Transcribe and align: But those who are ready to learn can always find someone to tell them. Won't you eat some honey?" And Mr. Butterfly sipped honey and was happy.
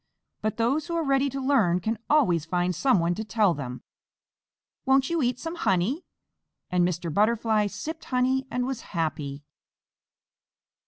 But 0.41 0.57
those 0.57 0.87
who 0.87 0.95
are 0.95 1.03
ready 1.03 1.29
to 1.29 1.39
learn 1.39 1.79
can 1.79 1.99
always 2.09 2.43
find 2.45 2.73
someone 2.73 3.13
to 3.13 3.23
tell 3.23 3.53
them. 3.53 3.83
Won't 4.83 5.11
you 5.11 5.21
eat 5.21 5.37
some 5.39 5.53
honey?" 5.53 6.05
And 6.71 6.83
Mr. 6.87 7.13
Butterfly 7.13 7.67
sipped 7.67 8.05
honey 8.05 8.47
and 8.49 8.65
was 8.65 8.81
happy. 8.81 9.43